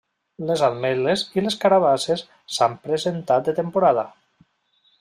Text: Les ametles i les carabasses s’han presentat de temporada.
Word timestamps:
Les 0.51 0.61
ametles 0.67 1.23
i 1.39 1.43
les 1.47 1.57
carabasses 1.65 2.23
s’han 2.57 2.75
presentat 2.87 3.47
de 3.51 3.55
temporada. 3.61 4.07